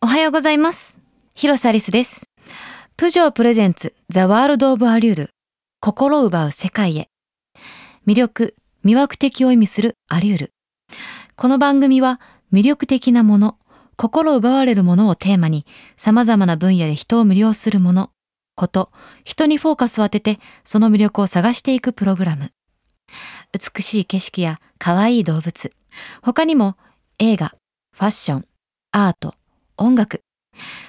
[0.00, 0.96] おはようございます。
[1.34, 2.30] 広瀬アリスです。
[2.96, 5.30] プジョープレゼンツザワールドオブアリュール
[5.80, 7.08] 心奪う世界へ。
[8.06, 8.54] 魅力、
[8.84, 10.52] 魅惑的を意味するアリュール
[11.34, 12.20] この番組は
[12.52, 13.58] 魅力的なもの、
[13.96, 15.66] 心奪われるものをテーマに
[15.96, 18.12] 様々な分野で人を魅了するもの、
[18.54, 18.92] こと、
[19.24, 22.52] 人にフォーカスを当ててその魅力を探していくプログラム。
[23.52, 25.72] 美しい景色や可愛い動物、
[26.22, 26.76] 他にも
[27.18, 27.52] 映画、
[27.94, 28.44] ファッション、
[28.92, 29.34] アート、
[29.76, 30.22] 音楽、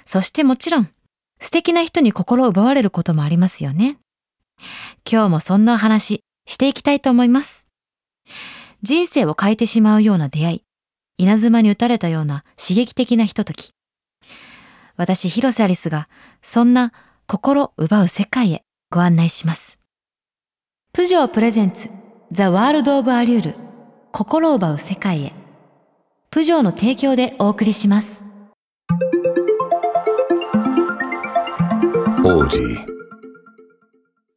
[0.06, 0.90] そしてもちろん
[1.40, 3.98] 素敵な人に心を奪われることもありますよね。
[5.10, 7.68] 今日もそんなお話していきたいと思います。
[8.82, 10.64] 人生を変えてしまうような出会い、
[11.18, 13.72] 稲妻に打たれたような刺激的なひととき。
[14.98, 16.10] 私、広瀬アリスが
[16.42, 16.94] そんな
[17.28, 19.80] 心奪う世界へご案内します。
[20.94, 21.90] プジョープレゼンツ
[22.32, 23.56] ザワールドオブアリュール
[24.12, 25.41] 心奪う世界へ。
[26.34, 28.24] プジョーの提供でお送りします。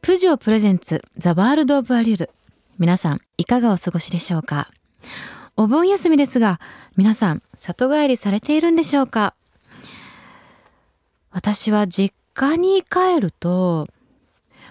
[0.03, 2.31] プジョープレゼンツザワールドオブアリュール。
[2.81, 4.73] 皆さんいかがお過ごしでしょうか？
[5.57, 6.59] お盆休みですが
[6.97, 9.37] 皆さん里帰りされているんでしょうか？
[11.31, 13.87] 私は実家に帰ると、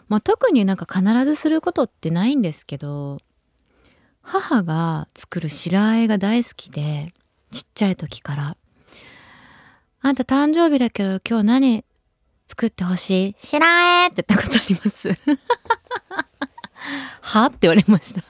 [0.09, 3.19] まあ、特になんか必ずすることってないんですけど
[4.23, 7.13] 母が作る白あえが大好きで
[7.51, 8.57] ちっちゃい時から
[10.01, 11.85] 「あんた誕生日だけど今日何
[12.47, 13.33] 作ってほしい？
[13.35, 15.09] 知らんえって言ったことあります。
[17.21, 18.21] はって言われました。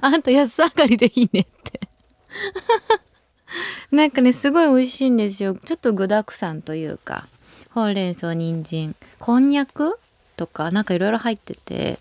[0.00, 1.80] あんた安上がりでいいねって。
[3.90, 5.54] なんかね、すごい美味しいんですよ。
[5.54, 7.28] ちょっと具沢山というか、
[7.70, 9.98] ほうれん草、人参、こんにゃく
[10.36, 11.98] とか、なんかいろいろ入ってて、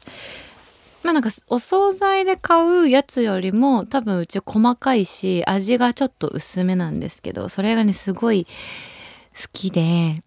[1.05, 8.47] まあなんかお惣菜で買うやつよりも多分うち細かいし味がちょっと薄めなんですけどそれがねすごい
[9.39, 10.23] 好きで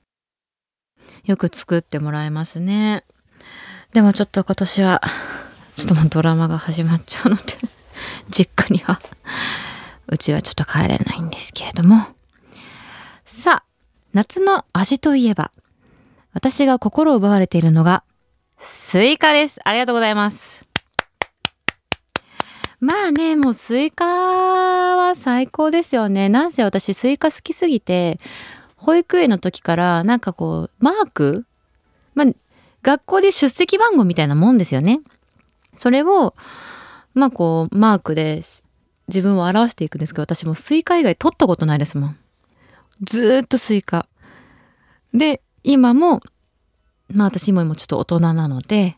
[1.24, 3.04] よく作ってもらえますね。
[3.92, 5.00] でもちょっと今年は、
[5.74, 7.42] ちょっともうドラマが始まっちゃうので、
[8.30, 9.00] 実家には、
[10.06, 12.06] うちはちょっと帰れないんですけれども。
[13.24, 13.64] さあ、
[14.12, 15.50] 夏の味といえば、
[16.32, 18.04] 私が心を奪われているのが、
[18.58, 19.60] スイカです。
[19.64, 20.67] ありがとうございます。
[22.80, 26.28] まあね、もうスイカは最高ですよね。
[26.28, 28.20] なんせ私スイカ好きすぎて、
[28.76, 31.44] 保育園の時からなんかこうマーク
[32.14, 32.26] まあ
[32.82, 35.00] 学校で出席番号みたいなもんですよね。
[35.74, 36.34] それを
[37.14, 38.42] まあこうマークで
[39.08, 42.16] 自分を表していくんですけど私もスイカ以外取ったことないですもん。
[43.02, 44.06] ずーっとスイカ。
[45.12, 46.20] で今も
[47.12, 48.96] まあ私も今ちょっと大人なので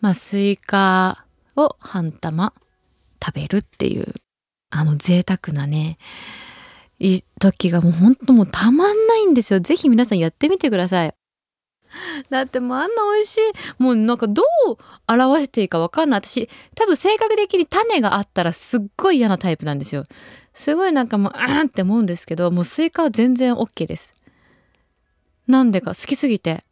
[0.00, 1.24] まあスイカ
[1.54, 2.52] を半玉
[3.22, 4.14] 食べるっていう
[4.70, 5.98] あの贅沢なね
[7.38, 9.60] 時がもうほんともうたまんないんですよ。
[9.60, 11.14] ぜひ皆さんやってみてください。
[12.28, 13.40] だってもうあんな美味しい。
[13.82, 14.76] もうなんかどう
[15.08, 16.20] 表していいかわかんない。
[16.20, 20.04] 私多分性格的に種があったらすっごい嫌なタイプなんですよ。
[20.52, 24.12] すごいなんかもうあーんって思うんですけど、もうスイカは全然 OK です。
[25.48, 26.64] なんでか好きすぎて。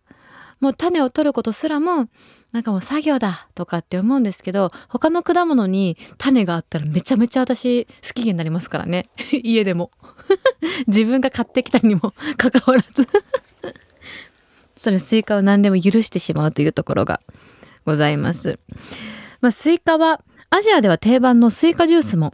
[0.60, 2.08] もう種を取ることすらも
[2.52, 9.08] なんかもう作業だとかって思うんですけど他の果物に種があったらめちゃめちゃ私不機嫌になりますからね。
[9.30, 9.90] 家でも。
[10.86, 13.06] 自分が買ってきたにも かかわらず。
[14.76, 17.20] それスイカを何でも許してしまうというところが
[17.84, 18.60] ございます、
[19.40, 22.32] まあ、スイカはアジアでは定番のスイカジュースも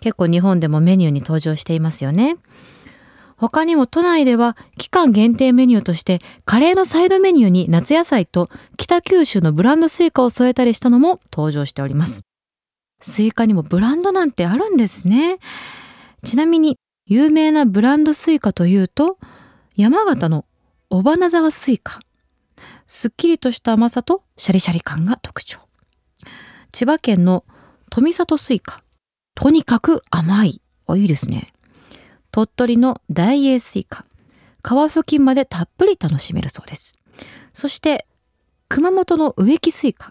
[0.00, 2.36] 結構日本でもメニューに登場していますよね。
[3.36, 12.22] 他にも都内では期間限定メニューとしてカレーのサイドメニューに夏野菜と北九州のブランドスイカを添えたりしたのも登場しております。
[13.02, 15.38] スイカにもブランドなんてあるんですね。
[16.24, 19.18] ちなみに有名なブランドスイカというと
[19.76, 20.46] 山形の
[20.88, 22.00] 尾花沢スイカ。
[22.86, 25.58] すっきりとした甘さとシャリシャリ感が特徴。
[26.72, 27.44] 千葉県の
[27.90, 28.82] 富里スイカ。
[29.34, 30.62] とにかく甘い。
[30.86, 31.52] あ、いいですね。
[32.36, 34.04] 鳥取の大栄スイカ。
[34.62, 36.94] 皮付近までたっぷり楽しめるそうです。
[37.54, 38.06] そして
[38.68, 40.10] 熊本の植木スイカ。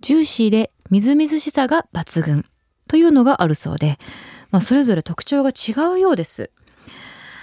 [0.00, 2.46] ジューシーでみずみずしさが抜群。
[2.88, 3.98] というのがあるそうで、
[4.50, 6.50] まあ、それぞれ特徴が違うようです。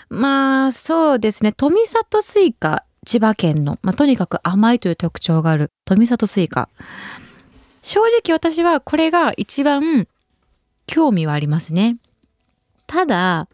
[0.09, 1.51] まあそうですね。
[1.51, 2.85] 富里スイカ。
[3.05, 5.71] 千葉県の、まあ、とにかく甘いという特徴がある。
[5.85, 6.69] 富里スイカ。
[7.83, 10.07] 正直私はこれが一番
[10.87, 11.97] 興味はありますね。
[12.87, 13.47] ただ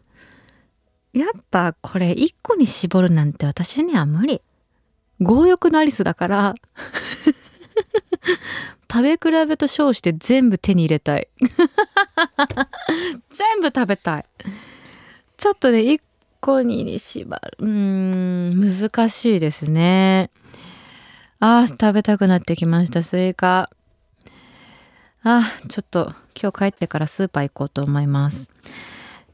[1.12, 4.40] やっぱこれ一個に絞るなんて私には無理。
[5.18, 6.54] 強欲のアリスだから
[8.90, 11.28] 食べ比べと称して全部手に入れたい。
[13.30, 14.24] 全部食べたい。
[15.36, 16.00] ちょっとね、一
[16.40, 17.56] 個に絞る。
[17.58, 20.30] うん、難しいですね。
[21.38, 23.70] あー、食べたくなってきました、スイカ。
[25.22, 28.50] あー、ちょっと今日帰ってからスーパー行こうと思います。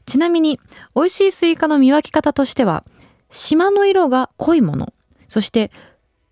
[0.07, 0.59] ちなみに、
[0.95, 2.83] 美味しいスイカの見分け方としては、
[3.29, 4.93] 縞の色が濃いもの、
[5.27, 5.69] そして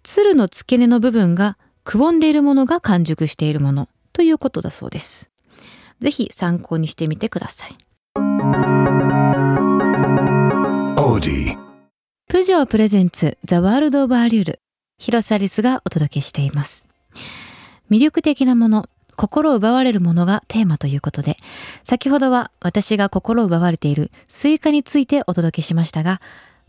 [0.02, 5.30] 蔓の付け根の部分がくぼんでいるものが完熟しているものということだそうです。
[6.00, 7.75] ぜひ参考にしてみてください。
[12.27, 16.88] プジョー presents The World of Allure 広瀬アリスがお届けしています。
[17.92, 18.86] 魅力的なもの、
[19.16, 21.38] 心を奪われるものがテーマということで、
[21.84, 26.22] 先ほどは私が心を奪われているスイカについてお届けしましたが、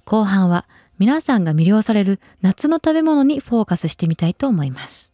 [0.05, 0.65] 後半は
[0.99, 5.13] 皆さんが魅了される夏の食べ物にフォーカスしてみたいと思います。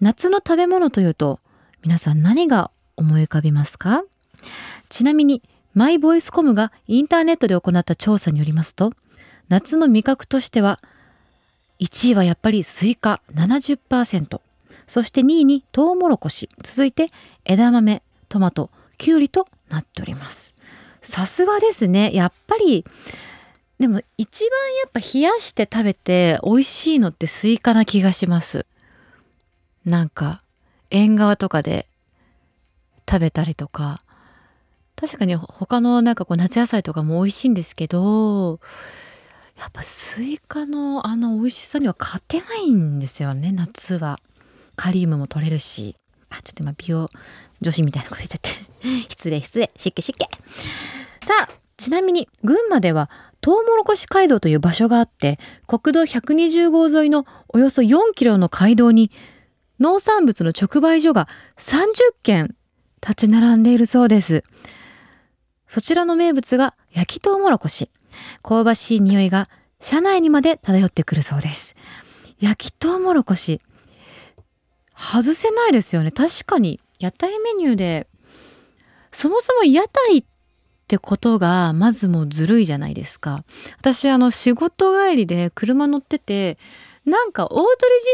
[0.00, 1.38] 夏の食べ物というと、
[1.82, 4.04] 皆さん何が思い浮かびますか？
[4.88, 5.42] ちなみに、
[5.74, 8.92] マイボイスコムがインターネットで行った調査によりますと、
[9.48, 10.80] 夏の味覚としては、
[11.80, 14.40] 1位はやっぱりスイカ70%、
[14.86, 17.10] そして2位にトウモロコシ、続いて
[17.44, 20.54] 枝豆、トマト、キュウリとなっております。
[21.02, 22.14] さすがですね。
[22.14, 22.84] やっぱり
[23.78, 28.66] でも一番やっぱ冷やして食べて美味しいのってスイカな気がします。
[29.84, 30.40] なんか
[30.90, 31.86] 縁側とかで
[33.08, 34.02] 食べたりとか
[34.96, 38.60] 確かに他のなんかこう夏野菜とかも美味しいんですけど
[39.58, 44.20] やっぱスイカのあの美味しさには勝てないんですよね夏は。
[44.76, 45.96] カリウムも取れるし
[46.30, 47.08] あちょっと今美容
[47.60, 48.50] 女子みたいなこと言っちゃって
[49.10, 50.24] 失礼失礼湿気湿気
[51.24, 53.10] さあちなみに群馬では
[53.40, 59.10] トウモロコシ街道という場所があって国道120号沿いのおよそ4キロの街道に
[59.80, 61.28] 農産物の直売所が
[61.58, 62.54] 30軒
[63.06, 64.44] 立ち並んでいるそうです。
[65.66, 67.90] そちらの名物が焼きトウモロコシ。
[68.42, 69.50] 香ばしい匂いが
[69.80, 71.76] 車内にまで漂ってくるそうです。
[72.40, 73.60] 焼きトウモロコシ。
[75.12, 76.10] 外せないですよね。
[76.10, 78.06] 確かに屋台メニューで、
[79.12, 80.24] そもそも屋台っ
[80.86, 83.44] てことがまずもうずるいじゃないですか。
[83.78, 86.58] 私あの仕事帰りで車乗ってて
[87.04, 87.66] なんか大鳥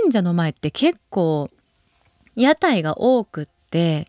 [0.02, 1.48] 神社の前って結構
[2.36, 4.08] 屋台が多くって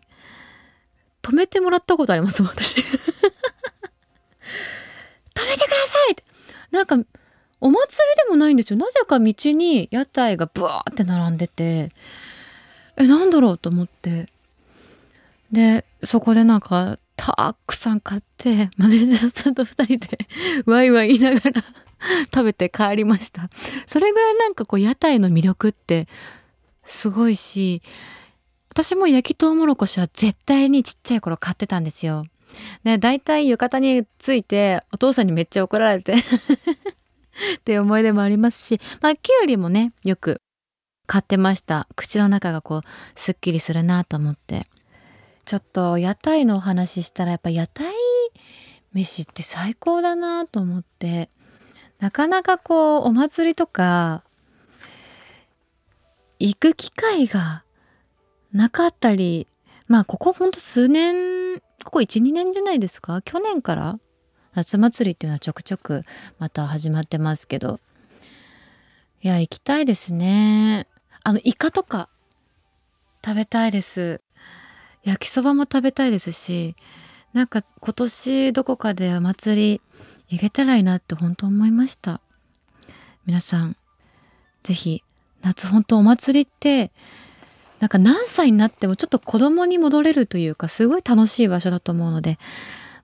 [1.22, 2.76] 止めてもらったことあります私。
[2.80, 2.84] 止
[5.46, 6.24] めてくださいって
[6.70, 6.96] なんか
[7.60, 8.76] お祭りでもないんですよ。
[8.76, 11.90] なぜか道に屋台がブワーって並んでて
[12.96, 14.28] えなんだろうと思って。
[15.50, 20.18] でそこでなんかたくさん買ってマネージャーさんと2人で
[20.66, 21.62] ワイワイ言いながら
[22.34, 23.48] 食べて帰りました。
[23.86, 26.08] それぐらいなんかこう屋台の魅力って
[26.84, 27.82] すごいし
[28.70, 32.24] 私も焼きとうもろこしは絶対にちっちゃい頃買ってたんですよ。
[32.84, 36.14] で大体浴衣についてお父さんにめっちゃ怒られて
[37.56, 40.41] っていう思い出もありますしまあきゅうりもねよく
[41.12, 41.86] 買ってました。
[41.94, 42.82] 口の中がこう
[43.20, 44.64] すっきりするなと思って。
[45.44, 47.92] ちょっと屋台のお話したらやっぱ屋台
[48.94, 51.28] 飯って最高だなと思って。
[51.98, 54.24] なかなかこうお祭りとか
[56.38, 57.62] 行く機会が
[58.54, 59.46] なかったり。
[59.88, 63.20] まあここほんと数年ここ12年じゃないですか？
[63.20, 64.00] 去年から
[64.54, 66.04] 夏祭りっていうのはちょくちょく
[66.38, 67.80] また始まってますけど。
[69.20, 70.86] いや行きたいですね。
[71.24, 72.08] あのイカとか
[73.24, 74.20] 食べたいです
[75.04, 76.76] 焼きそばも食べたいですし
[77.32, 79.80] なんか今年どこかでお祭り
[80.28, 82.20] 行けたらいいなって本当思いました
[83.26, 83.76] 皆さん
[84.62, 85.04] 是非
[85.42, 86.92] 夏本当お祭りって
[87.80, 92.38] なんか何歳になってもちょっと子供に戻れるというかすごい楽しい場所だと思うので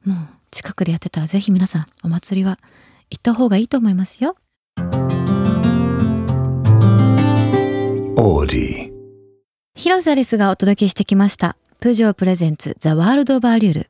[0.05, 0.17] もう
[0.51, 2.59] 近くでやってたら是非皆さんお祭りは
[3.11, 4.37] 行った方がいいと思いますよ。
[9.77, 11.57] 広瀬アリスがお届けしてきました。
[11.79, 13.89] プジョープレゼンツザワールドオブアリュール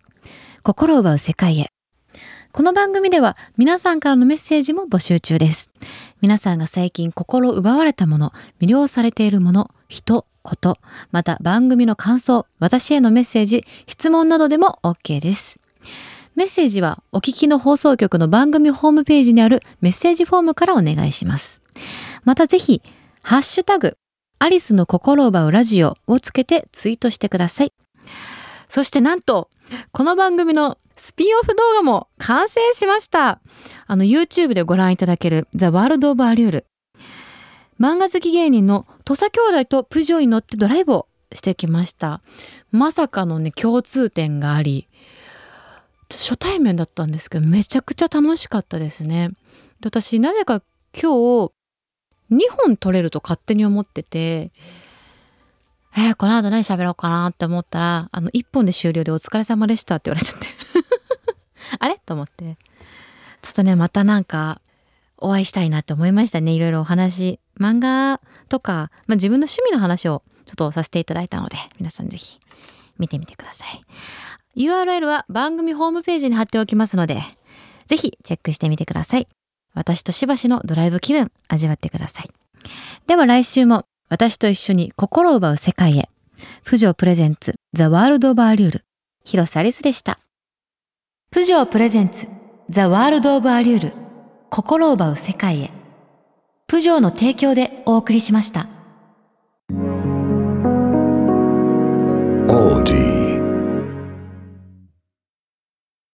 [0.63, 1.73] 心を奪う世界へ。
[2.53, 5.71] この番組では皆さんからのメッセージも募集中です。
[6.21, 10.77] 皆さんが最近心奪われたもの魅了されているもの人こと
[11.11, 15.59] また番組の感想私へのメッセージ質問などでも OK です。
[16.35, 21.63] メッセージはお聞きの放送局の番組ホームページにあるメッセージフォームからお願いします。
[22.25, 22.83] またぜひ
[23.23, 23.97] ハッシュタグ
[24.41, 27.73] アリスの心を奪うラジオをつけてツイートしてください。
[28.69, 29.51] そしてなんと、
[29.93, 33.41] この番組のスピンオフ動画も完成しました。
[33.87, 36.67] あの YouTube でご覧いただけるザ・ワールド・オブ・アリュール。
[37.81, 42.23] 漫画好き芸人の土佐兄弟とプジョーに乗ってドライブをしてきました。
[42.71, 44.89] まさかのね、共通点があり、
[46.11, 49.31] 初対面だったんですけどめちゃくちゃ楽しかったですね。
[49.85, 50.63] 私なぜか
[50.95, 51.53] 今日
[52.31, 54.51] 2本撮れると勝手に思ってて
[55.97, 60.47] えー、この後何喋ろうかなって思ったらあの1本で終了でお疲れ様でしたって言われちゃって。
[61.79, 62.01] あれ？
[62.07, 62.57] と思って。
[63.43, 64.61] ちょっとねまたなんか
[65.17, 66.53] お会いしたいなって思いましたね。
[66.53, 72.39] いろいろお話漫画とか、まあ、自分の趣味の話をちょっとさせていただいたので皆さんぜひ
[72.99, 73.83] 見てみてください。
[74.57, 77.23] URL は番組ホームページに貼っておきますので
[77.87, 79.29] ぜひチェックしてみてください。
[79.79, 82.31] 私としばしのドライブ気分味わってください。
[83.07, 86.09] では来週も私と一緒に心を奪う世界へ。
[86.65, 88.85] プジョープレゼンツザワールドオバーリュール
[89.25, 90.19] 広瀬アリスでした。
[91.31, 92.27] プジョープレゼンツ
[92.69, 93.93] ザワールドオブアリュール
[94.51, 95.71] 心を奪う世界へ。
[96.67, 98.67] プジョーの提供でお送りしました。